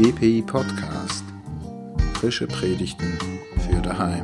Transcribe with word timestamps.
GPI 0.00 0.42
Podcast. 0.42 1.24
Frische 2.20 2.46
Predigten 2.46 3.18
für 3.66 3.82
daheim. 3.82 4.22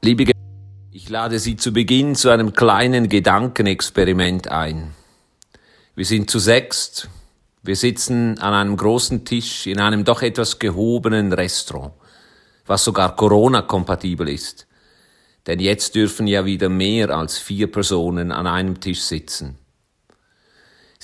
Liebe 0.00 0.26
Ge 0.26 0.34
ich 0.92 1.08
lade 1.08 1.40
Sie 1.40 1.56
zu 1.56 1.72
Beginn 1.72 2.14
zu 2.14 2.30
einem 2.30 2.52
kleinen 2.52 3.08
Gedankenexperiment 3.08 4.46
ein. 4.46 4.92
Wir 5.96 6.04
sind 6.04 6.30
zu 6.30 6.38
sechst. 6.38 7.08
Wir 7.64 7.74
sitzen 7.74 8.38
an 8.38 8.54
einem 8.54 8.76
großen 8.76 9.24
Tisch 9.24 9.66
in 9.66 9.80
einem 9.80 10.04
doch 10.04 10.22
etwas 10.22 10.60
gehobenen 10.60 11.32
Restaurant, 11.32 11.94
was 12.66 12.84
sogar 12.84 13.16
Corona-kompatibel 13.16 14.28
ist. 14.28 14.68
Denn 15.48 15.58
jetzt 15.58 15.96
dürfen 15.96 16.28
ja 16.28 16.44
wieder 16.44 16.68
mehr 16.68 17.10
als 17.10 17.36
vier 17.36 17.66
Personen 17.66 18.30
an 18.30 18.46
einem 18.46 18.78
Tisch 18.78 19.00
sitzen. 19.00 19.58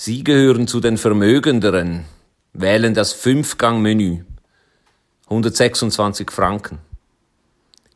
Sie 0.03 0.23
gehören 0.23 0.67
zu 0.67 0.79
den 0.79 0.97
Vermögenderen, 0.97 2.05
wählen 2.53 2.95
das 2.95 3.13
Fünfgang-Menü. 3.13 4.23
126 5.25 6.31
Franken. 6.31 6.79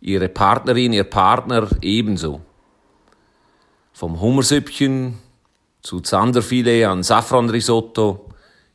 Ihre 0.02 0.30
Partnerin, 0.30 0.94
Ihr 0.94 1.06
Partner 1.06 1.68
ebenso. 1.82 2.42
Vom 3.92 4.22
Hummersüppchen 4.22 5.16
zu 5.82 6.00
Zanderfilet 6.00 6.86
an 6.86 7.02
Safranrisotto, 7.02 8.30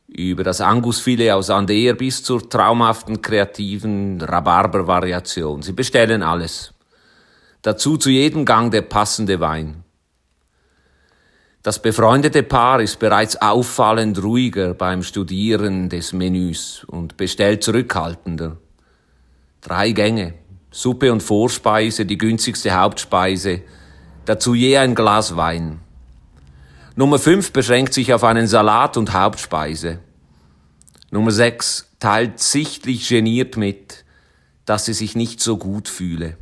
über 0.07 0.43
das 0.43 0.59
Angusfilet 0.59 1.31
aus 1.31 1.49
Ander 1.49 1.93
bis 1.93 2.23
zur 2.23 2.49
traumhaften 2.49 3.21
kreativen 3.21 4.21
Rhabarber-Variation. 4.21 5.61
Sie 5.61 5.71
bestellen 5.71 6.21
alles. 6.21 6.73
Dazu 7.61 7.95
zu 7.95 8.09
jedem 8.09 8.43
Gang 8.43 8.71
der 8.73 8.81
passende 8.81 9.39
Wein. 9.39 9.80
Das 11.63 11.79
befreundete 11.79 12.41
Paar 12.41 12.81
ist 12.81 12.97
bereits 12.97 13.39
auffallend 13.39 14.23
ruhiger 14.23 14.73
beim 14.73 15.03
Studieren 15.03 15.89
des 15.89 16.11
Menüs 16.11 16.83
und 16.85 17.17
bestellt 17.17 17.63
zurückhaltender. 17.63 18.57
Drei 19.61 19.91
Gänge, 19.91 20.33
Suppe 20.71 21.11
und 21.11 21.21
Vorspeise, 21.21 22.07
die 22.07 22.17
günstigste 22.17 22.73
Hauptspeise, 22.73 23.61
dazu 24.25 24.55
je 24.55 24.77
ein 24.77 24.95
Glas 24.95 25.35
Wein. 25.35 25.81
Nummer 26.95 27.19
fünf 27.19 27.53
beschränkt 27.53 27.93
sich 27.93 28.11
auf 28.11 28.23
einen 28.23 28.47
Salat 28.47 28.97
und 28.97 29.13
Hauptspeise. 29.13 29.99
Nummer 31.11 31.29
sechs 31.29 31.91
teilt 31.99 32.39
sichtlich 32.39 33.07
geniert 33.07 33.55
mit, 33.55 34.03
dass 34.65 34.85
sie 34.85 34.93
sich 34.93 35.15
nicht 35.15 35.39
so 35.41 35.57
gut 35.57 35.87
fühle. 35.87 36.37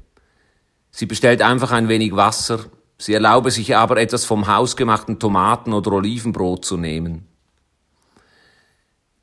Sie 0.91 1.07
bestellt 1.07 1.41
einfach 1.41 1.71
ein 1.71 1.89
wenig 1.89 2.15
Wasser, 2.15 2.67
sie 2.99 3.13
erlaube 3.13 3.49
sich 3.49 3.75
aber 3.75 3.97
etwas 3.97 4.25
vom 4.25 4.47
hausgemachten 4.47 5.17
Tomaten- 5.17 5.73
oder 5.73 5.93
Olivenbrot 5.93 6.65
zu 6.65 6.77
nehmen. 6.77 7.25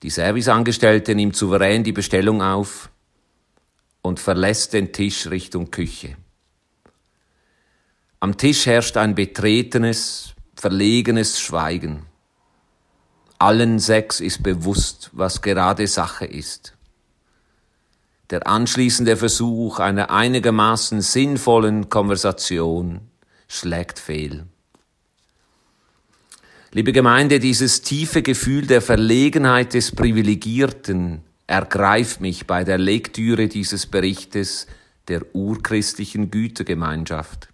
Die 0.02 0.10
Serviceangestellte 0.10 1.14
nimmt 1.14 1.36
souverän 1.36 1.84
die 1.84 1.92
Bestellung 1.92 2.42
auf 2.42 2.90
und 4.02 4.18
verlässt 4.18 4.72
den 4.72 4.92
Tisch 4.92 5.28
Richtung 5.28 5.70
Küche. 5.70 6.16
Am 8.18 8.36
Tisch 8.36 8.66
herrscht 8.66 8.96
ein 8.96 9.14
betretenes, 9.14 10.34
verlegenes 10.54 11.38
Schweigen. 11.38 12.06
Allen 13.38 13.78
sechs 13.78 14.20
ist 14.20 14.42
bewusst, 14.42 15.10
was 15.12 15.42
gerade 15.42 15.86
Sache 15.86 16.24
ist. 16.24 16.74
Der 18.30 18.46
anschließende 18.46 19.16
Versuch 19.16 19.78
einer 19.78 20.10
einigermaßen 20.10 21.02
sinnvollen 21.02 21.90
Konversation 21.90 23.10
schlägt 23.48 23.98
fehl. 23.98 24.46
Liebe 26.72 26.92
Gemeinde, 26.92 27.40
dieses 27.40 27.82
tiefe 27.82 28.22
Gefühl 28.22 28.66
der 28.66 28.82
Verlegenheit 28.82 29.72
des 29.72 29.94
Privilegierten 29.94 31.22
ergreift 31.46 32.20
mich 32.20 32.46
bei 32.46 32.64
der 32.64 32.76
Lektüre 32.76 33.48
dieses 33.48 33.86
Berichtes 33.86 34.66
der 35.08 35.34
urchristlichen 35.34 36.30
Gütergemeinschaft. 36.30 37.48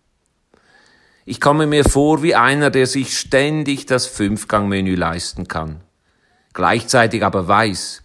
Ich 1.25 1.41
komme 1.41 1.67
mir 1.67 1.85
vor 1.85 2.23
wie 2.23 2.35
einer, 2.35 2.71
der 2.71 2.87
sich 2.87 3.17
ständig 3.17 3.87
das 3.87 4.07
Fünfgangmenü 4.07 4.97
leisten 4.97 5.47
kann, 5.47 5.81
gleichzeitig 6.53 7.25
aber 7.25 7.47
weiß, 7.47 8.03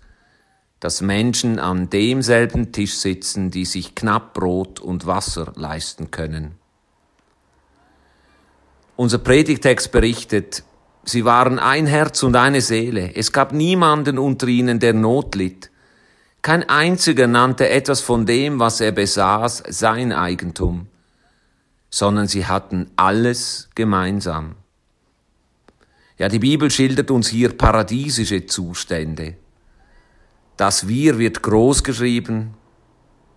dass 0.79 1.01
Menschen 1.01 1.57
an 1.57 1.89
demselben 1.89 2.71
Tisch 2.71 2.93
sitzen, 2.93 3.49
die 3.49 3.65
sich 3.65 3.95
knapp 3.95 4.35
Brot 4.35 4.79
und 4.79 5.07
Wasser 5.07 5.51
leisten 5.55 6.11
können. 6.11 6.59
Unser 8.97 9.19
Predigtext 9.19 9.91
berichtet, 9.91 10.63
sie 11.03 11.23
waren 11.23 11.59
ein 11.59 11.85
Herz 11.85 12.23
und 12.23 12.35
eine 12.35 12.61
Seele. 12.61 13.15
Es 13.15 13.31
gab 13.31 13.53
niemanden 13.53 14.17
unter 14.17 14.47
ihnen, 14.47 14.79
der 14.79 14.95
Not 14.95 15.35
litt. 15.35 15.69
Kein 16.41 16.67
einziger 16.67 17.27
nannte 17.27 17.69
etwas 17.69 18.01
von 18.01 18.25
dem, 18.25 18.59
was 18.59 18.81
er 18.81 18.91
besaß, 18.91 19.65
sein 19.69 20.11
Eigentum, 20.11 20.87
sondern 21.91 22.27
sie 22.27 22.47
hatten 22.47 22.89
alles 22.95 23.69
gemeinsam. 23.75 24.55
Ja, 26.17 26.27
die 26.27 26.39
Bibel 26.39 26.71
schildert 26.71 27.11
uns 27.11 27.27
hier 27.27 27.55
paradiesische 27.55 28.47
Zustände. 28.47 29.35
Das 30.55 30.87
Wir 30.87 31.19
wird 31.19 31.43
groß 31.43 31.83
geschrieben, 31.83 32.55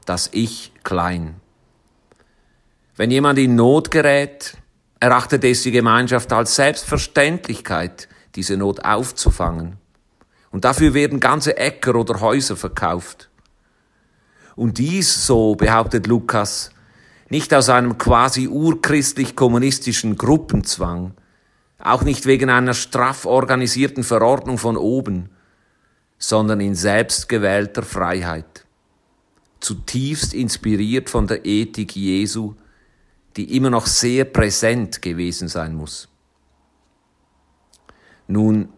das 0.06 0.30
Ich 0.32 0.72
klein. 0.84 1.34
Wenn 2.96 3.10
jemand 3.10 3.38
in 3.38 3.56
Not 3.56 3.90
gerät, 3.90 4.56
erachtet 5.00 5.44
es 5.44 5.62
die 5.62 5.72
Gemeinschaft 5.72 6.32
als 6.32 6.54
Selbstverständlichkeit, 6.54 8.08
diese 8.34 8.56
Not 8.56 8.84
aufzufangen. 8.84 9.78
Und 10.50 10.64
dafür 10.64 10.94
werden 10.94 11.20
ganze 11.20 11.56
Äcker 11.56 11.94
oder 11.94 12.20
Häuser 12.20 12.56
verkauft. 12.56 13.30
Und 14.56 14.78
dies, 14.78 15.26
so 15.26 15.54
behauptet 15.54 16.06
Lukas, 16.06 16.70
nicht 17.30 17.54
aus 17.54 17.68
einem 17.68 17.96
quasi 17.96 18.48
urchristlich-kommunistischen 18.48 20.16
Gruppenzwang, 20.16 21.14
auch 21.78 22.02
nicht 22.02 22.26
wegen 22.26 22.50
einer 22.50 22.74
straff 22.74 23.24
organisierten 23.24 24.04
Verordnung 24.04 24.58
von 24.58 24.76
oben, 24.76 25.30
sondern 26.18 26.60
in 26.60 26.74
selbstgewählter 26.74 27.82
Freiheit. 27.82 28.66
Zutiefst 29.60 30.34
inspiriert 30.34 31.08
von 31.08 31.26
der 31.26 31.46
Ethik 31.46 31.96
Jesu, 31.96 32.54
die 33.36 33.56
immer 33.56 33.70
noch 33.70 33.86
sehr 33.86 34.24
präsent 34.24 35.02
gewesen 35.02 35.48
sein 35.48 35.74
muss. 35.74 36.08
Nun, 38.26 38.68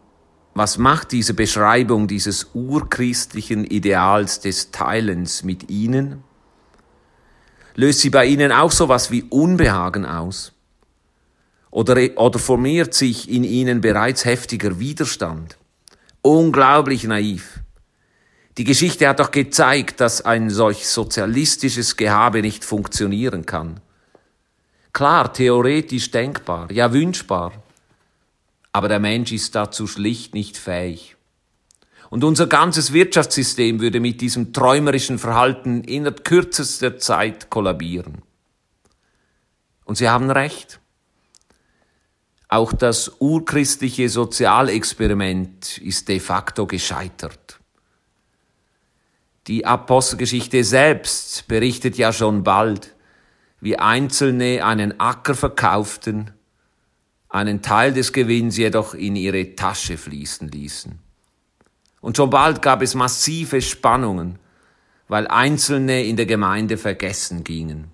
was 0.53 0.77
macht 0.77 1.11
diese 1.11 1.33
Beschreibung 1.33 2.07
dieses 2.07 2.51
urchristlichen 2.53 3.65
Ideals 3.65 4.39
des 4.39 4.71
Teilens 4.71 5.43
mit 5.43 5.69
Ihnen? 5.69 6.23
Löst 7.75 8.01
sie 8.01 8.11
bei 8.11 8.25
Ihnen 8.25 8.51
auch 8.51 8.71
sowas 8.71 9.09
wie 9.09 9.23
Unbehagen 9.23 10.05
aus? 10.05 10.53
Oder, 11.71 11.97
oder 12.17 12.37
formiert 12.37 12.93
sich 12.93 13.29
in 13.29 13.43
Ihnen 13.43 13.81
bereits 13.81 14.25
heftiger 14.25 14.79
Widerstand? 14.79 15.57
Unglaublich 16.21 17.03
naiv. 17.05 17.61
Die 18.59 18.63
Geschichte 18.63 19.07
hat 19.07 19.19
doch 19.19 19.31
gezeigt, 19.31 19.99
dass 19.99 20.23
ein 20.23 20.51
solch 20.51 20.87
sozialistisches 20.87 21.97
Gehabe 21.97 22.43
nicht 22.43 22.63
funktionieren 22.63 23.47
kann. 23.47 23.81
Klar, 24.93 25.33
theoretisch 25.33 26.11
denkbar, 26.11 26.71
ja 26.71 26.93
wünschbar, 26.93 27.51
aber 28.71 28.87
der 28.87 28.99
Mensch 28.99 29.31
ist 29.31 29.55
dazu 29.55 29.87
schlicht 29.87 30.35
nicht 30.35 30.55
fähig. 30.55 31.15
Und 32.11 32.23
unser 32.23 32.45
ganzes 32.45 32.93
Wirtschaftssystem 32.93 33.79
würde 33.81 33.99
mit 33.99 34.21
diesem 34.21 34.53
träumerischen 34.53 35.17
Verhalten 35.17 35.83
innerhalb 35.83 36.23
kürzester 36.23 36.99
Zeit 36.99 37.49
kollabieren. 37.49 38.21
Und 39.83 39.97
Sie 39.97 40.07
haben 40.07 40.29
recht. 40.29 40.79
Auch 42.47 42.71
das 42.71 43.13
urchristliche 43.17 44.09
Sozialexperiment 44.09 45.79
ist 45.79 46.07
de 46.07 46.19
facto 46.19 46.67
gescheitert. 46.67 47.59
Die 49.47 49.65
Apostelgeschichte 49.65 50.63
selbst 50.63 51.47
berichtet 51.47 51.97
ja 51.97 52.13
schon 52.13 52.43
bald, 52.43 52.92
wie 53.63 53.79
Einzelne 53.79 54.65
einen 54.65 54.99
Acker 54.99 55.35
verkauften, 55.35 56.31
einen 57.29 57.61
Teil 57.61 57.93
des 57.93 58.11
Gewinns 58.11 58.57
jedoch 58.57 58.93
in 58.93 59.15
ihre 59.15 59.55
Tasche 59.55 59.97
fließen 59.97 60.49
ließen. 60.49 60.99
Und 62.01 62.17
schon 62.17 62.29
bald 62.29 62.61
gab 62.61 62.81
es 62.81 62.93
massive 62.93 63.61
Spannungen, 63.61 64.37
weil 65.07 65.27
Einzelne 65.29 66.03
in 66.03 66.17
der 66.17 66.25
Gemeinde 66.25 66.75
vergessen 66.75 67.45
gingen. 67.45 67.87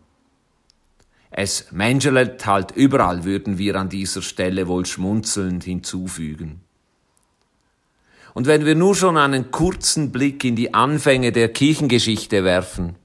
Es 1.30 1.71
menschelt 1.71 2.48
halt 2.48 2.71
überall, 2.71 3.24
würden 3.24 3.60
wir 3.60 3.75
an 3.75 3.89
dieser 3.89 4.24
Stelle 4.24 4.68
wohl 4.68 4.88
schmunzelnd 4.88 5.63
hinzufügen. 5.63 6.62
Und 8.33 8.48
wenn 8.48 8.66
wir 8.66 8.74
nur 8.74 8.95
schon 8.95 9.18
einen 9.18 9.51
kurzen 9.51 10.12
Blick 10.12 10.44
in 10.44 10.56
die 10.56 10.74
Anfänge 10.74 11.31
der 11.31 11.50
Kirchengeschichte 11.50 12.44
werfen, 12.44 12.95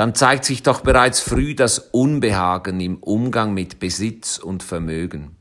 dann 0.00 0.14
zeigt 0.14 0.46
sich 0.46 0.62
doch 0.62 0.80
bereits 0.80 1.20
früh 1.20 1.54
das 1.54 1.78
Unbehagen 1.78 2.80
im 2.80 2.96
Umgang 3.02 3.52
mit 3.52 3.80
Besitz 3.80 4.38
und 4.38 4.62
Vermögen. 4.62 5.36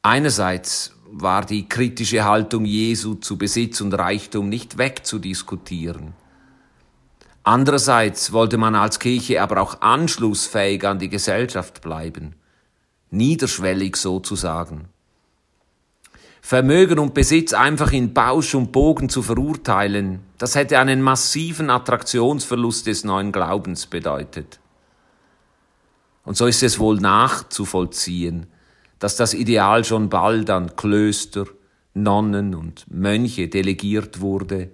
Einerseits 0.00 0.96
war 1.04 1.44
die 1.44 1.68
kritische 1.68 2.24
Haltung 2.24 2.64
Jesu 2.64 3.16
zu 3.16 3.36
Besitz 3.36 3.82
und 3.82 3.92
Reichtum 3.92 4.48
nicht 4.48 4.78
wegzudiskutieren. 4.78 6.14
Andererseits 7.42 8.32
wollte 8.32 8.56
man 8.56 8.74
als 8.74 8.98
Kirche 8.98 9.42
aber 9.42 9.60
auch 9.60 9.82
anschlussfähig 9.82 10.82
an 10.86 10.98
die 10.98 11.10
Gesellschaft 11.10 11.82
bleiben, 11.82 12.34
niederschwellig 13.10 13.96
sozusagen. 13.96 14.88
Vermögen 16.42 16.98
und 16.98 17.14
Besitz 17.14 17.52
einfach 17.52 17.92
in 17.92 18.14
Bausch 18.14 18.54
und 18.54 18.72
Bogen 18.72 19.08
zu 19.08 19.22
verurteilen, 19.22 20.20
das 20.38 20.54
hätte 20.54 20.78
einen 20.78 21.02
massiven 21.02 21.70
Attraktionsverlust 21.70 22.86
des 22.86 23.04
neuen 23.04 23.30
Glaubens 23.30 23.86
bedeutet. 23.86 24.58
Und 26.24 26.36
so 26.36 26.46
ist 26.46 26.62
es 26.62 26.78
wohl 26.78 26.96
nachzuvollziehen, 26.96 28.46
dass 28.98 29.16
das 29.16 29.34
Ideal 29.34 29.84
schon 29.84 30.08
bald 30.08 30.50
an 30.50 30.76
Klöster, 30.76 31.46
Nonnen 31.94 32.54
und 32.54 32.84
Mönche 32.90 33.48
delegiert 33.48 34.20
wurde, 34.20 34.70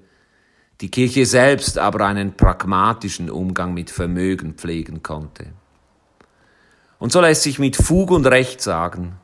die 0.80 0.90
Kirche 0.90 1.24
selbst 1.24 1.78
aber 1.78 2.04
einen 2.06 2.36
pragmatischen 2.36 3.30
Umgang 3.30 3.72
mit 3.72 3.90
Vermögen 3.90 4.54
pflegen 4.54 5.02
konnte. 5.02 5.46
Und 6.98 7.12
so 7.12 7.20
lässt 7.20 7.42
sich 7.42 7.58
mit 7.58 7.76
Fug 7.76 8.10
und 8.10 8.26
Recht 8.26 8.60
sagen, 8.60 9.16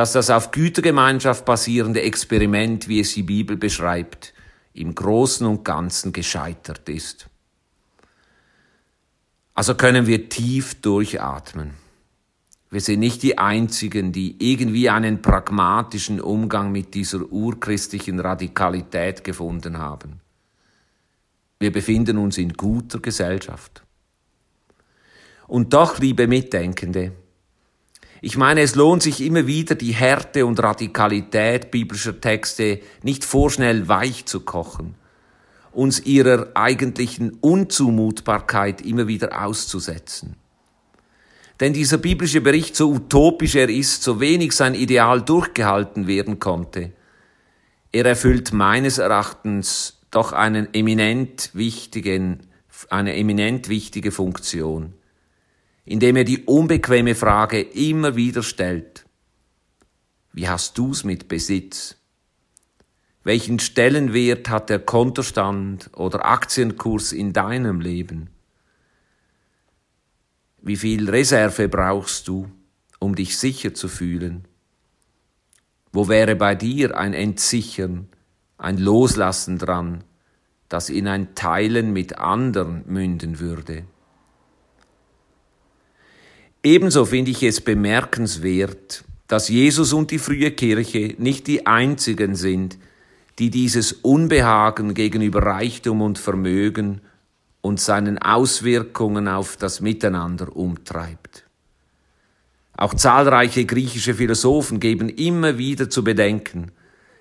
dass 0.00 0.12
das 0.12 0.30
auf 0.30 0.50
Gütergemeinschaft 0.50 1.44
basierende 1.44 2.00
Experiment, 2.00 2.88
wie 2.88 3.00
es 3.00 3.12
die 3.12 3.22
Bibel 3.22 3.58
beschreibt, 3.58 4.32
im 4.72 4.94
Großen 4.94 5.46
und 5.46 5.62
Ganzen 5.62 6.14
gescheitert 6.14 6.88
ist. 6.88 7.28
Also 9.52 9.74
können 9.74 10.06
wir 10.06 10.30
tief 10.30 10.80
durchatmen. 10.80 11.72
Wir 12.70 12.80
sind 12.80 13.00
nicht 13.00 13.22
die 13.22 13.36
Einzigen, 13.36 14.10
die 14.10 14.36
irgendwie 14.38 14.88
einen 14.88 15.20
pragmatischen 15.20 16.18
Umgang 16.18 16.72
mit 16.72 16.94
dieser 16.94 17.30
urchristlichen 17.30 18.20
Radikalität 18.20 19.22
gefunden 19.22 19.76
haben. 19.76 20.22
Wir 21.58 21.72
befinden 21.72 22.16
uns 22.16 22.38
in 22.38 22.54
guter 22.54 23.00
Gesellschaft. 23.00 23.82
Und 25.46 25.74
doch, 25.74 25.98
liebe 25.98 26.26
Mitdenkende, 26.26 27.12
ich 28.22 28.36
meine, 28.36 28.60
es 28.60 28.74
lohnt 28.74 29.02
sich 29.02 29.22
immer 29.22 29.46
wieder, 29.46 29.74
die 29.74 29.92
Härte 29.92 30.44
und 30.44 30.62
Radikalität 30.62 31.70
biblischer 31.70 32.20
Texte 32.20 32.80
nicht 33.02 33.24
vorschnell 33.24 33.88
weich 33.88 34.26
zu 34.26 34.40
kochen, 34.40 34.94
uns 35.72 36.00
ihrer 36.00 36.48
eigentlichen 36.54 37.32
Unzumutbarkeit 37.40 38.82
immer 38.82 39.08
wieder 39.08 39.42
auszusetzen. 39.42 40.36
Denn 41.60 41.72
dieser 41.72 41.98
biblische 41.98 42.40
Bericht, 42.40 42.76
so 42.76 42.90
utopisch 42.90 43.54
er 43.54 43.68
ist, 43.68 44.02
so 44.02 44.20
wenig 44.20 44.52
sein 44.52 44.74
Ideal 44.74 45.22
durchgehalten 45.22 46.06
werden 46.06 46.38
konnte, 46.38 46.92
er 47.92 48.04
erfüllt 48.04 48.52
meines 48.52 48.98
Erachtens 48.98 49.98
doch 50.10 50.32
einen 50.32 50.72
eminent 50.74 51.50
wichtigen, 51.54 52.40
eine 52.88 53.16
eminent 53.16 53.68
wichtige 53.68 54.10
Funktion 54.10 54.94
indem 55.90 56.14
er 56.14 56.22
die 56.22 56.44
unbequeme 56.44 57.16
Frage 57.16 57.60
immer 57.60 58.14
wieder 58.14 58.44
stellt. 58.44 59.04
Wie 60.32 60.48
hast 60.48 60.78
du's 60.78 61.02
mit 61.02 61.26
Besitz? 61.26 61.96
Welchen 63.24 63.58
Stellenwert 63.58 64.48
hat 64.48 64.70
der 64.70 64.78
Kontostand 64.78 65.90
oder 65.96 66.24
Aktienkurs 66.24 67.10
in 67.10 67.32
deinem 67.32 67.80
Leben? 67.80 68.30
Wie 70.62 70.76
viel 70.76 71.10
Reserve 71.10 71.68
brauchst 71.68 72.28
du, 72.28 72.48
um 73.00 73.16
dich 73.16 73.36
sicher 73.36 73.74
zu 73.74 73.88
fühlen? 73.88 74.44
Wo 75.90 76.06
wäre 76.06 76.36
bei 76.36 76.54
dir 76.54 76.96
ein 76.96 77.14
Entsichern, 77.14 78.06
ein 78.58 78.78
Loslassen 78.78 79.58
dran, 79.58 80.04
das 80.68 80.88
in 80.88 81.08
ein 81.08 81.34
Teilen 81.34 81.92
mit 81.92 82.16
anderen 82.16 82.84
münden 82.86 83.40
würde? 83.40 83.86
Ebenso 86.62 87.06
finde 87.06 87.30
ich 87.30 87.42
es 87.42 87.62
bemerkenswert, 87.62 89.04
dass 89.28 89.48
Jesus 89.48 89.94
und 89.94 90.10
die 90.10 90.18
frühe 90.18 90.50
Kirche 90.50 91.14
nicht 91.16 91.46
die 91.46 91.66
einzigen 91.66 92.34
sind, 92.34 92.76
die 93.38 93.48
dieses 93.48 93.92
Unbehagen 93.92 94.92
gegenüber 94.92 95.42
Reichtum 95.42 96.02
und 96.02 96.18
Vermögen 96.18 97.00
und 97.62 97.80
seinen 97.80 98.18
Auswirkungen 98.18 99.26
auf 99.26 99.56
das 99.56 99.80
Miteinander 99.80 100.54
umtreibt. 100.54 101.44
Auch 102.76 102.92
zahlreiche 102.92 103.64
griechische 103.64 104.14
Philosophen 104.14 104.80
geben 104.80 105.08
immer 105.08 105.56
wieder 105.56 105.88
zu 105.88 106.04
bedenken, 106.04 106.72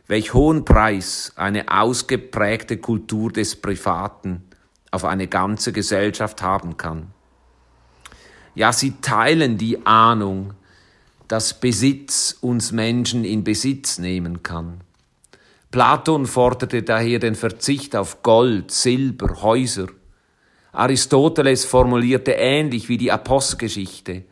welch 0.07 0.33
hohen 0.33 0.65
Preis 0.65 1.31
eine 1.37 1.71
ausgeprägte 1.71 2.77
Kultur 2.77 3.31
des 3.31 3.55
Privaten 3.55 4.43
auf 4.91 5.05
eine 5.05 5.27
ganze 5.27 5.71
Gesellschaft 5.71 6.41
haben 6.41 6.75
kann. 6.75 7.13
Ja, 8.55 8.73
sie 8.73 8.93
teilen 9.01 9.57
die 9.57 9.85
Ahnung, 9.85 10.53
dass 11.27 11.59
Besitz 11.59 12.37
uns 12.41 12.71
Menschen 12.71 13.23
in 13.23 13.43
Besitz 13.43 13.99
nehmen 13.99 14.43
kann. 14.43 14.81
Platon 15.71 16.25
forderte 16.25 16.81
daher 16.81 17.19
den 17.19 17.35
Verzicht 17.35 17.95
auf 17.95 18.23
Gold, 18.23 18.71
Silber, 18.71 19.41
Häuser. 19.43 19.87
Aristoteles 20.71 21.65
formulierte 21.65 22.31
ähnlich 22.31 22.89
wie 22.89 22.97
die 22.97 23.11
Apostelgeschichte. 23.11 24.23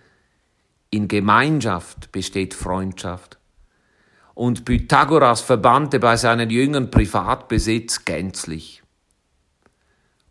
In 0.90 1.08
Gemeinschaft 1.08 2.12
besteht 2.12 2.56
Freundschaft. 2.56 3.38
Und 4.34 4.66
Pythagoras 4.66 5.42
verbannte 5.42 6.00
bei 6.00 6.16
seinen 6.16 6.50
Jüngern 6.50 6.90
Privatbesitz 6.90 8.06
gänzlich. 8.06 8.82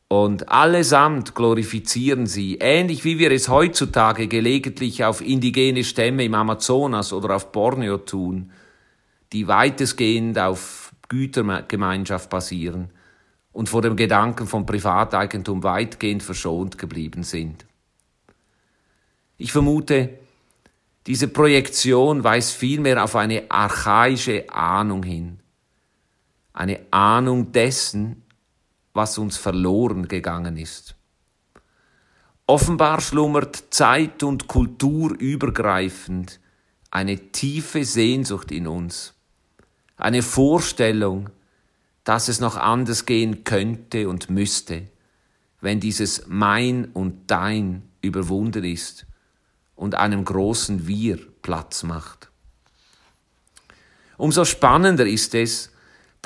Und 0.09 0.49
allesamt 0.51 1.35
glorifizieren 1.35 2.27
sie, 2.27 2.59
ähnlich 2.61 3.05
wie 3.05 3.19
wir 3.19 3.33
es 3.33 3.49
heutzutage 3.49 4.29
gelegentlich 4.29 5.05
auf 5.05 5.21
indigene 5.21 5.83
Stämme 5.83 6.25
im 6.25 6.35
Amazonas 6.35 7.13
oder 7.13 7.35
auf 7.35 7.51
Borneo 7.51 7.99
tun, 7.99 8.53
die 9.33 9.49
weitestgehend 9.49 10.39
auf 10.39 10.93
Gütergemeinschaft 11.09 12.31
basieren 12.31 12.91
und 13.53 13.69
vor 13.69 13.83
dem 13.83 13.97
Gedanken 13.97 14.47
von 14.47 14.65
Privateigentum 14.65 15.65
weitgehend 15.65 16.23
verschont 16.23 16.79
geblieben 16.79 17.25
sind. 17.25 17.67
Ich 19.39 19.51
vermute, 19.51 20.19
diese 21.07 21.29
Projektion 21.29 22.23
weist 22.23 22.53
vielmehr 22.53 23.03
auf 23.03 23.17
eine 23.17 23.51
archaische 23.51 24.49
Ahnung 24.51 25.03
hin, 25.03 25.41
eine 26.53 26.81
Ahnung 26.91 27.51
dessen, 27.51 28.26
was 28.97 29.19
uns 29.19 29.37
verloren 29.37 30.09
gegangen 30.09 30.57
ist. 30.57 30.97
Offenbar 32.47 33.01
schlummert 33.01 33.65
zeit- 33.71 34.23
und 34.23 34.49
kulturübergreifend 34.49 36.41
eine 36.91 37.33
tiefe 37.33 37.85
Sehnsucht 37.85 38.51
in 38.51 38.67
uns, 38.67 39.15
eine 39.97 40.23
Vorstellung, 40.23 41.31
dass 42.05 42.29
es 42.29 42.41
noch 42.41 42.57
anders 42.57 43.05
gehen 43.05 43.45
könnte 43.45 44.09
und 44.09 44.31
müsste, 44.31 44.89
wenn 45.61 45.81
dieses 45.81 46.27
Mein 46.29 46.87
und 46.87 47.31
Dein 47.31 47.83
überwunden 48.01 48.65
ist 48.65 49.07
und 49.75 49.97
einem 49.97 50.25
großen 50.25 50.87
Wir 50.87 51.19
Platz 51.43 51.83
macht. 51.83 52.31
Umso 54.17 54.45
spannender 54.45 55.07
ist 55.07 55.35
es, 55.35 55.73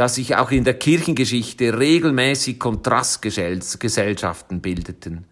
dass 0.00 0.14
sich 0.14 0.36
auch 0.36 0.50
in 0.50 0.64
der 0.64 0.78
Kirchengeschichte 0.78 1.78
regelmäßig 1.78 2.58
Kontrastgesellschaften 2.58 4.62
bildeten, 4.62 5.26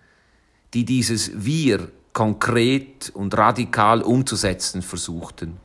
die 0.74 0.84
dieses 0.84 1.42
Wir 1.42 1.90
konkret 2.12 3.10
und 3.14 3.34
radikal 3.34 4.02
umzusetzen 4.02 4.82
versuchten. 4.82 5.56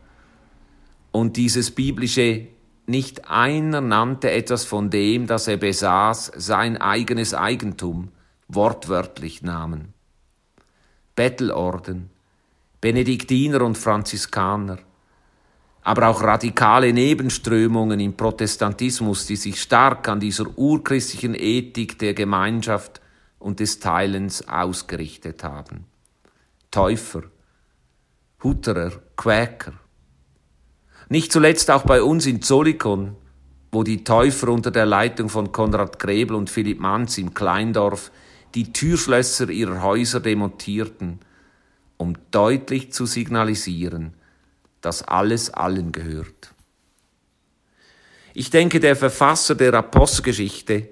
Und 1.11 1.35
dieses 1.35 1.71
biblische 1.71 2.47
nicht 2.85 3.29
einer 3.29 3.81
nannte 3.81 4.31
etwas 4.31 4.63
von 4.63 4.89
dem, 4.89 5.27
das 5.27 5.49
er 5.49 5.57
besaß, 5.57 6.31
sein 6.37 6.77
eigenes 6.77 7.33
Eigentum, 7.33 8.07
wortwörtlich 8.47 9.41
nahmen. 9.41 9.93
Bettelorden, 11.13 12.09
Benediktiner 12.79 13.63
und 13.63 13.77
Franziskaner, 13.77 14.77
aber 15.83 16.07
auch 16.07 16.23
radikale 16.23 16.93
Nebenströmungen 16.93 17.99
im 17.99 18.15
Protestantismus, 18.15 19.25
die 19.25 19.35
sich 19.35 19.61
stark 19.61 20.07
an 20.07 20.19
dieser 20.19 20.57
urchristlichen 20.57 21.35
Ethik 21.35 21.99
der 21.99 22.13
Gemeinschaft 22.13 23.01
und 23.39 23.59
des 23.59 23.79
Teilens 23.79 24.47
ausgerichtet 24.47 25.43
haben. 25.43 25.85
Täufer, 26.71 27.23
Hutterer, 28.43 28.91
Quäker. 29.17 29.73
Nicht 31.09 31.31
zuletzt 31.31 31.69
auch 31.69 31.83
bei 31.83 32.01
uns 32.01 32.25
in 32.25 32.41
Zolikon, 32.41 33.17
wo 33.71 33.83
die 33.83 34.03
Täufer 34.03 34.49
unter 34.49 34.71
der 34.71 34.85
Leitung 34.85 35.29
von 35.29 35.51
Konrad 35.51 35.99
Grebel 35.99 36.35
und 36.35 36.49
Philipp 36.49 36.79
Manz 36.79 37.17
im 37.17 37.33
Kleindorf 37.33 38.11
die 38.55 38.71
Türschlösser 38.71 39.49
ihrer 39.49 39.81
Häuser 39.81 40.19
demontierten, 40.19 41.19
um 41.97 42.15
deutlich 42.31 42.93
zu 42.93 43.05
signalisieren, 43.05 44.13
dass 44.83 45.01
alles 45.01 45.49
allen 45.49 45.91
gehört. 45.91 46.53
Ich 48.35 48.49
denke, 48.49 48.79
der 48.79 48.95
Verfasser 48.95 49.55
der 49.55 49.73
Apostelgeschichte 49.73 50.89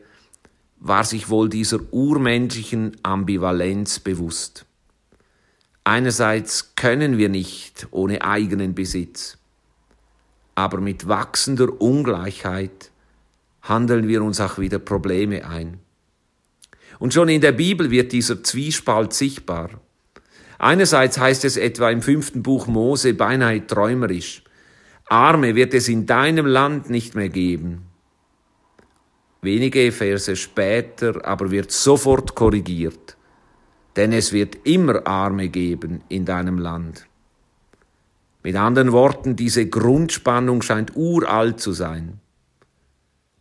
war 0.79 1.03
sich 1.03 1.29
wohl 1.29 1.49
dieser 1.49 1.79
urmenschlichen 1.91 2.97
Ambivalenz 3.03 3.99
bewusst. 3.99 4.65
Einerseits 5.83 6.75
können 6.75 7.17
wir 7.17 7.29
nicht 7.29 7.87
ohne 7.91 8.21
eigenen 8.21 8.73
Besitz, 8.73 9.37
aber 10.55 10.79
mit 10.79 11.07
wachsender 11.07 11.81
Ungleichheit 11.81 12.91
handeln 13.61 14.07
wir 14.07 14.23
uns 14.23 14.39
auch 14.39 14.57
wieder 14.57 14.79
Probleme 14.79 15.47
ein. 15.47 15.79
Und 16.99 17.13
schon 17.13 17.29
in 17.29 17.41
der 17.41 17.51
Bibel 17.51 17.91
wird 17.91 18.11
dieser 18.11 18.43
Zwiespalt 18.43 19.13
sichtbar. 19.13 19.81
Einerseits 20.63 21.17
heißt 21.17 21.43
es 21.45 21.57
etwa 21.57 21.89
im 21.89 22.03
fünften 22.03 22.43
Buch 22.43 22.67
Mose 22.67 23.15
beinahe 23.15 23.65
träumerisch, 23.65 24.43
Arme 25.09 25.55
wird 25.55 25.73
es 25.73 25.87
in 25.87 26.05
deinem 26.05 26.45
Land 26.45 26.87
nicht 26.87 27.15
mehr 27.15 27.29
geben. 27.29 27.87
Wenige 29.41 29.91
Verse 29.91 30.35
später 30.35 31.25
aber 31.25 31.49
wird 31.49 31.71
sofort 31.71 32.35
korrigiert, 32.35 33.17
denn 33.95 34.13
es 34.13 34.33
wird 34.33 34.55
immer 34.63 35.07
Arme 35.07 35.49
geben 35.49 36.03
in 36.09 36.25
deinem 36.25 36.59
Land. 36.59 37.07
Mit 38.43 38.55
anderen 38.55 38.91
Worten, 38.91 39.35
diese 39.35 39.67
Grundspannung 39.67 40.61
scheint 40.61 40.95
uralt 40.95 41.59
zu 41.59 41.71
sein. 41.71 42.19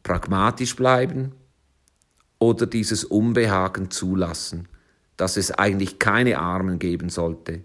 Pragmatisch 0.02 0.74
bleiben 0.74 1.32
oder 2.38 2.64
dieses 2.64 3.04
Unbehagen 3.04 3.90
zulassen, 3.90 4.69
dass 5.20 5.36
es 5.36 5.52
eigentlich 5.52 5.98
keine 5.98 6.38
Armen 6.38 6.78
geben 6.78 7.10
sollte. 7.10 7.62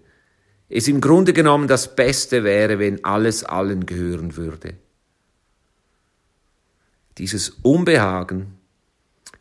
Es 0.68 0.88
im 0.88 1.00
Grunde 1.00 1.32
genommen 1.32 1.68
das 1.68 1.96
Beste 1.96 2.44
wäre, 2.44 2.78
wenn 2.78 3.04
alles 3.04 3.44
allen 3.44 3.86
gehören 3.86 4.36
würde. 4.36 4.74
Dieses 7.18 7.50
Unbehagen, 7.62 8.58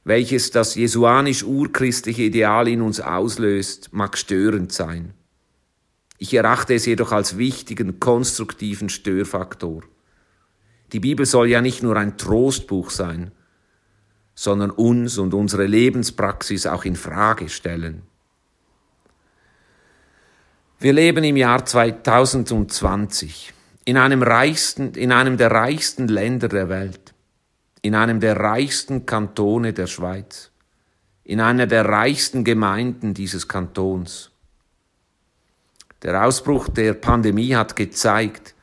welches 0.05 0.51
das 0.51 0.75
jesuanisch-urchristliche 0.75 2.23
Ideal 2.23 2.67
in 2.67 2.81
uns 2.81 3.01
auslöst, 3.01 3.89
mag 3.91 4.17
störend 4.17 4.71
sein. 4.71 5.13
Ich 6.17 6.33
erachte 6.33 6.75
es 6.75 6.85
jedoch 6.85 7.11
als 7.11 7.37
wichtigen, 7.37 7.99
konstruktiven 7.99 8.87
Störfaktor. 8.87 9.83
Die 10.93 11.01
Bibel 11.01 11.25
soll 11.25 11.49
ja 11.49 11.61
nicht 11.61 11.83
nur 11.83 11.97
ein 11.97 12.17
Trostbuch 12.17 12.91
sein, 12.91 13.31
sondern 14.35 14.69
uns 14.69 15.17
und 15.17 15.33
unsere 15.33 15.65
Lebenspraxis 15.65 16.67
auch 16.67 16.85
in 16.85 16.95
Frage 16.95 17.49
stellen. 17.49 18.03
Wir 20.79 20.93
leben 20.93 21.23
im 21.23 21.37
Jahr 21.37 21.65
2020 21.65 23.53
in 23.85 23.97
einem 23.97 24.21
reichsten, 24.21 24.93
in 24.93 25.11
einem 25.11 25.37
der 25.37 25.51
reichsten 25.51 26.07
Länder 26.07 26.49
der 26.49 26.69
Welt 26.69 27.15
in 27.85 27.93
einem 27.93 28.19
der 28.19 28.37
reichsten 28.37 29.05
Kantone 29.05 29.71
der 29.71 29.85
Schweiz, 29.85 30.49
in 31.23 31.39
einer 31.39 31.67
der 31.67 31.85
reichsten 31.85 32.43
Gemeinden 32.43 33.13
dieses 33.13 33.47
Kantons. 33.47 34.31
Der 36.01 36.25
Ausbruch 36.25 36.67
der 36.67 36.95
Pandemie 36.95 37.53
hat 37.53 37.75
gezeigt, 37.75 38.55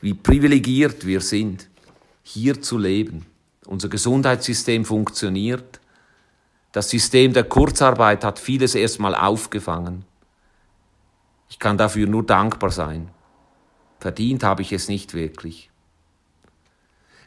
wie 0.00 0.14
privilegiert 0.14 1.04
wir 1.04 1.20
sind, 1.20 1.68
hier 2.22 2.62
zu 2.62 2.78
leben. 2.78 3.26
Unser 3.66 3.88
Gesundheitssystem 3.88 4.84
funktioniert. 4.84 5.80
Das 6.72 6.90
System 6.90 7.32
der 7.32 7.44
Kurzarbeit 7.44 8.24
hat 8.24 8.38
vieles 8.38 8.74
erstmal 8.74 9.14
aufgefangen. 9.14 10.04
Ich 11.48 11.58
kann 11.58 11.76
dafür 11.76 12.06
nur 12.06 12.24
dankbar 12.24 12.70
sein. 12.70 13.10
Verdient 14.00 14.42
habe 14.42 14.62
ich 14.62 14.72
es 14.72 14.88
nicht 14.88 15.14
wirklich. 15.14 15.70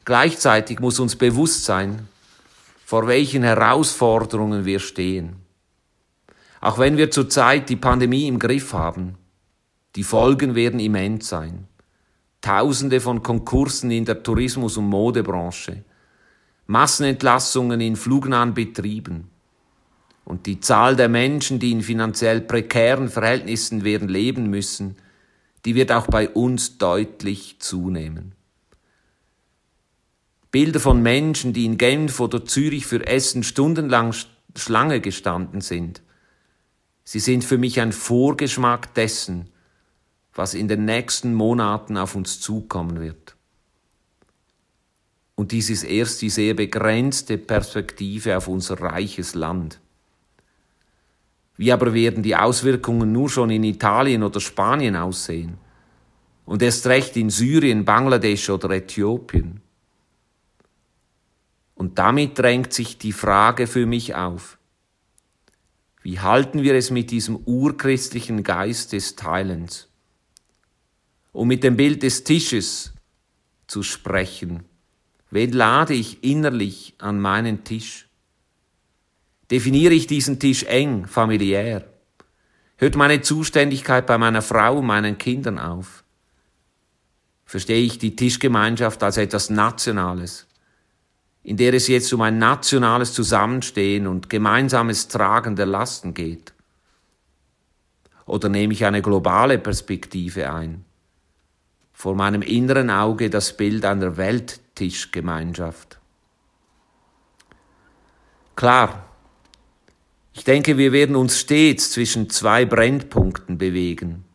Gleichzeitig 0.04 0.80
muss 0.80 1.00
uns 1.00 1.15
bewusst 1.15 1.63
sein, 1.63 2.08
vor 2.86 3.08
welchen 3.08 3.44
Herausforderungen 3.44 4.65
wir 4.65 4.80
stehen. 4.80 5.38
Auch 6.62 6.77
wenn 6.77 6.98
wir 6.98 7.12
zurzeit 7.12 7.70
die 7.70 7.75
Pandemie 7.75 8.27
im 8.27 8.39
Griff 8.39 8.74
haben, 8.74 9.18
die 9.96 10.04
Folgen 10.04 10.56
werden 10.56 10.80
immens 10.80 11.30
sein. 11.30 11.68
Tausende 12.42 13.00
von 13.00 13.24
Konkursen 13.24 13.89
in 13.92 14.06
der 14.06 14.22
Tourismus- 14.22 14.77
und 14.77 14.86
Modebranche, 14.86 15.84
Massenentlassungen 16.67 17.79
in 17.79 17.95
flugnahen 17.95 18.53
Betrieben 18.53 19.29
und 20.24 20.48
die 20.48 20.60
Zahl 20.60 20.95
der 20.95 21.10
Menschen, 21.10 21.60
die 21.60 21.72
in 21.72 21.81
finanziell 21.81 22.41
prekären 22.41 23.10
Verhältnissen 23.10 23.84
werden 23.84 24.10
leben 24.10 24.50
müssen, 24.50 24.98
die 25.65 25.75
wird 25.75 25.91
auch 25.91 26.07
bei 26.07 26.29
uns 26.29 26.77
deutlich 26.77 27.57
zunehmen. 27.60 28.34
Bilder 30.51 30.79
von 30.79 31.01
Menschen, 31.01 31.53
die 31.53 31.65
in 31.65 31.77
Genf 31.77 32.19
oder 32.19 32.45
Zürich 32.45 32.86
für 32.86 33.05
Essen 33.05 33.43
stundenlang 33.43 34.15
Schlange 34.55 35.01
gestanden 35.01 35.62
sind. 35.62 36.01
Sie 37.03 37.19
sind 37.19 37.43
für 37.43 37.57
mich 37.57 37.79
ein 37.79 37.91
Vorgeschmack 37.91 38.93
dessen, 38.93 39.50
was 40.34 40.53
in 40.53 40.67
den 40.67 40.86
nächsten 40.86 41.34
Monaten 41.34 41.98
auf 41.98 42.15
uns 42.15 42.39
zukommen 42.39 43.00
wird. 43.00 43.35
Und 45.36 45.51
dies 45.51 45.70
ist 45.70 45.84
erst 45.84 46.22
die 46.22 46.30
sehr 46.30 46.54
begrenzte 46.54 47.38
Perspektive 47.38 48.38
auf 48.38 48.48
unser 48.48 48.80
reiches 48.80 49.36
Land. 49.36 49.80
Wie 51.58 51.72
aber 51.72 51.94
werden 51.94 52.24
die 52.24 52.36
Auswirkungen 52.36 53.12
nur 53.12 53.30
schon 53.30 53.50
in 53.50 53.63
Italien 53.63 54.24
oder 54.24 54.39
Spanien 54.39 54.96
aussehen? 54.96 55.58
Und 56.46 56.62
erst 56.62 56.88
recht 56.88 57.18
in 57.18 57.30
Syrien, 57.30 57.86
Bangladesch 57.86 58.50
oder 58.50 58.70
Äthiopien? 58.72 59.62
Und 61.75 62.00
damit 62.00 62.38
drängt 62.39 62.74
sich 62.74 62.98
die 62.98 63.12
Frage 63.12 63.68
für 63.68 63.86
mich 63.86 64.15
auf. 64.15 64.58
Wie 66.01 66.20
halten 66.20 66.62
wir 66.62 66.75
es 66.75 66.92
mit 66.92 67.12
diesem 67.12 67.36
urchristlichen 67.36 68.44
Geist 68.44 68.94
des 68.94 69.15
Teilens? 69.15 69.89
Um 71.34 71.48
mit 71.48 71.63
dem 71.63 71.75
Bild 71.75 72.04
des 72.04 72.24
Tisches 72.24 72.94
zu 73.68 73.82
sprechen, 73.82 74.63
wen 75.36 75.51
lade 75.51 75.94
ich 75.94 76.24
innerlich 76.24 76.96
an 76.98 77.20
meinen 77.20 77.63
Tisch? 77.63 78.08
Definiere 79.51 79.94
ich 79.94 80.08
diesen 80.08 80.39
Tisch 80.39 80.63
eng, 80.63 81.06
familiär? 81.06 81.88
Hört 82.77 82.96
meine 82.96 83.22
Zuständigkeit 83.22 84.08
bei 84.08 84.18
meiner 84.18 84.42
Frau 84.42 84.80
und 84.80 84.88
meinen 84.88 85.20
Kindern 85.20 85.60
auf? 85.60 86.04
Verstehe 87.46 87.84
ich 87.84 88.00
die 88.00 88.15
Tischgemeinschaft 88.15 89.04
als 89.04 89.18
etwas 89.18 89.51
Nationales? 89.51 90.48
in 91.46 91.58
der 91.58 91.75
es 91.75 91.88
jetzt 91.88 92.12
um 92.12 92.22
ein 92.22 92.39
nationales 92.39 93.13
Zusammenstehen 93.13 94.08
und 94.08 94.32
gemeinsames 94.32 95.08
Tragen 95.08 95.56
der 95.56 95.68
Lasten 95.68 96.15
geht? 96.15 96.54
Oder 98.25 98.50
nehme 98.50 98.74
ich 98.74 98.84
eine 98.84 99.04
globale 99.04 99.60
Perspektive 99.60 100.51
ein? 100.51 100.84
Vor 101.94 102.15
meinem 102.15 102.42
inneren 102.42 102.89
Auge 102.89 103.30
das 103.30 103.56
Bild 103.56 103.86
einer 103.86 104.18
Welttischgemeinschaft. 104.75 106.00
Klar, 108.55 109.05
ich 110.34 110.44
denke, 110.44 110.77
wir 110.77 110.91
werden 110.91 111.15
uns 111.15 111.39
stets 111.39 111.91
zwischen 111.91 112.29
zwei 112.29 112.65
Brennpunkten 112.65 113.58
bewegen. 113.58 114.25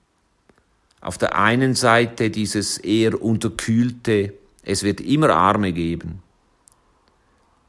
Auf 1.02 1.18
der 1.18 1.37
einen 1.37 1.75
Seite 1.75 2.30
dieses 2.30 2.78
eher 2.78 3.23
unterkühlte, 3.23 4.35
es 4.62 4.82
wird 4.82 5.00
immer 5.00 5.30
Arme 5.30 5.73
geben 5.73 6.23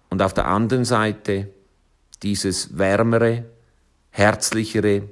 und 0.09 0.21
auf 0.21 0.33
der 0.33 0.47
anderen 0.47 0.85
Seite 0.85 1.49
dieses 2.23 2.77
wärmere, 2.77 3.45
herzlichere, 4.11 5.03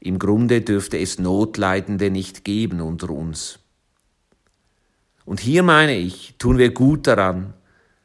im 0.00 0.18
Grunde 0.18 0.60
dürfte 0.60 0.98
es 0.98 1.18
Notleidende 1.18 2.10
nicht 2.10 2.44
geben 2.44 2.80
unter 2.80 3.10
uns. 3.10 3.61
Und 5.24 5.40
hier 5.40 5.62
meine 5.62 5.96
ich, 5.96 6.34
tun 6.38 6.58
wir 6.58 6.72
gut 6.72 7.06
daran, 7.06 7.54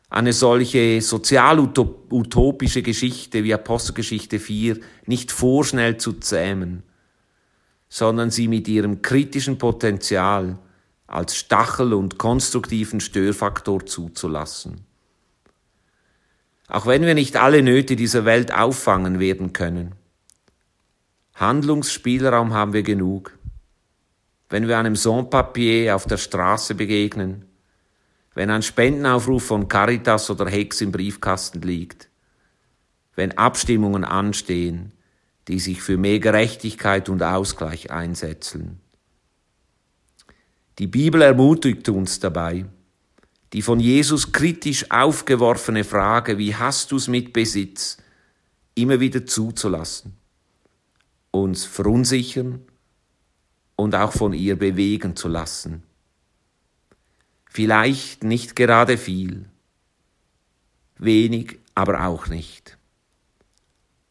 eine 0.10 0.34
solche 0.34 1.02
sozial-utopische 1.02 2.82
Geschichte 2.82 3.44
wie 3.44 3.54
Apostelgeschichte 3.54 4.40
4 4.40 4.80
nicht 5.06 5.32
vorschnell 5.32 5.98
zu 5.98 6.14
zähmen, 6.14 6.84
sondern 7.90 8.32
sie 8.32 8.48
mit 8.48 8.68
ihrem 8.68 9.02
kritischen 9.02 9.58
Potenzial 9.58 10.58
als 11.08 11.36
Stachel 11.36 11.94
und 11.94 12.18
konstruktiven 12.18 13.00
Störfaktor 13.00 13.86
zuzulassen. 13.86 14.86
Auch 16.68 16.86
wenn 16.86 17.04
wir 17.04 17.14
nicht 17.14 17.38
alle 17.38 17.64
Nöte 17.64 17.96
dieser 17.96 18.26
Welt 18.26 18.54
auffangen 18.54 19.20
werden 19.20 19.54
können. 19.54 19.96
Handlungsspielraum 21.36 22.54
haben 22.54 22.74
wir 22.74 22.84
genug. 22.84 23.37
Wenn 24.50 24.68
wir 24.68 24.78
einem 24.78 24.96
Sans-Papier 24.96 25.96
auf 25.96 26.06
der 26.06 26.18
Straße 26.18 26.76
begegnen, 26.76 27.46
wenn 28.34 28.50
ein 28.50 28.62
Spendenaufruf 28.62 29.46
von 29.46 29.68
Caritas 29.68 30.30
oder 30.30 30.48
Hex 30.48 30.82
im 30.82 30.92
Briefkasten 30.92 31.62
liegt, 31.62 32.10
wenn 33.16 33.38
Abstimmungen 33.38 34.04
anstehen, 34.04 34.94
die 35.48 35.60
sich 35.60 35.82
für 35.82 35.98
mehr 35.98 36.20
Gerechtigkeit 36.20 37.10
und 37.10 37.24
Ausgleich 37.24 37.92
einsetzen. 37.92 38.80
Die 40.78 40.88
Bibel 40.88 41.24
ermutigt 41.24 41.90
uns 41.90 42.20
dabei, 42.20 42.66
die 43.54 43.62
von 43.62 43.80
Jesus 43.80 44.32
kritisch 44.32 44.92
aufgeworfene 44.92 45.84
Frage, 45.84 46.38
wie 46.38 46.54
hast 46.54 46.92
du's 46.92 47.08
mit 47.08 47.34
Besitz, 47.34 47.98
immer 48.76 49.00
wieder 49.00 49.26
zuzulassen, 49.26 50.16
uns 51.32 51.66
verunsichern 51.66 52.62
und 53.78 53.96
auch 53.96 54.12
von 54.12 54.34
ihr 54.34 54.58
bewegen 54.58 55.16
zu 55.16 55.30
lassen. 55.30 55.84
Vielleicht 57.46 58.26
nicht 58.26 58.58
gerade 58.58 58.98
viel, 58.98 59.46
wenig 60.98 61.60
aber 61.74 62.06
auch 62.06 62.28
nicht. 62.28 62.78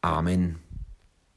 Amen. 0.01 0.66